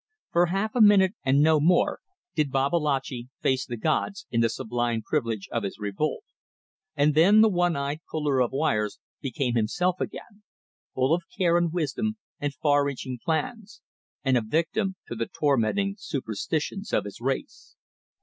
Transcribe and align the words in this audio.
For 0.31 0.47
half 0.47 0.73
a 0.73 0.81
minute 0.81 1.13
and 1.23 1.43
no 1.43 1.59
more 1.59 1.99
did 2.33 2.51
Babalatchi 2.51 3.29
face 3.39 3.67
the 3.67 3.77
gods 3.77 4.25
in 4.31 4.41
the 4.41 4.49
sublime 4.49 5.03
privilege 5.03 5.47
of 5.51 5.61
his 5.61 5.77
revolt, 5.77 6.23
and 6.95 7.13
then 7.13 7.41
the 7.41 7.49
one 7.49 7.75
eyed 7.75 7.99
puller 8.09 8.39
of 8.41 8.49
wires 8.51 8.97
became 9.21 9.53
himself 9.53 10.01
again, 10.01 10.41
full 10.95 11.13
of 11.13 11.25
care 11.37 11.55
and 11.55 11.71
wisdom 11.71 12.17
and 12.39 12.55
far 12.55 12.83
reaching 12.83 13.19
plans, 13.23 13.81
and 14.23 14.35
a 14.37 14.41
victim 14.41 14.95
to 15.05 15.13
the 15.13 15.27
tormenting 15.27 15.93
superstitions 15.99 16.91
of 16.93 17.05
his 17.05 17.21
race. 17.21 17.75